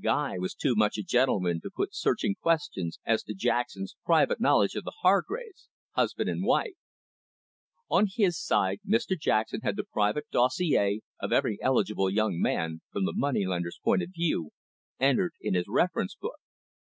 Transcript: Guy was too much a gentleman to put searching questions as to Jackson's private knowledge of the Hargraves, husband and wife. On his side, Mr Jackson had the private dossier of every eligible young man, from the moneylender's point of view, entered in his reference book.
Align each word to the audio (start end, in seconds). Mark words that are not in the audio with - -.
Guy 0.00 0.38
was 0.38 0.54
too 0.54 0.76
much 0.76 0.96
a 0.96 1.02
gentleman 1.02 1.60
to 1.62 1.68
put 1.74 1.92
searching 1.92 2.36
questions 2.36 3.00
as 3.04 3.24
to 3.24 3.34
Jackson's 3.34 3.96
private 4.04 4.40
knowledge 4.40 4.76
of 4.76 4.84
the 4.84 4.92
Hargraves, 5.00 5.68
husband 5.94 6.30
and 6.30 6.44
wife. 6.44 6.76
On 7.90 8.06
his 8.08 8.38
side, 8.40 8.78
Mr 8.88 9.18
Jackson 9.18 9.62
had 9.64 9.74
the 9.74 9.82
private 9.82 10.30
dossier 10.30 11.00
of 11.18 11.32
every 11.32 11.58
eligible 11.60 12.08
young 12.10 12.38
man, 12.40 12.80
from 12.92 13.06
the 13.06 13.12
moneylender's 13.16 13.80
point 13.82 14.02
of 14.04 14.10
view, 14.14 14.52
entered 15.00 15.32
in 15.40 15.54
his 15.54 15.66
reference 15.66 16.14
book. 16.14 16.38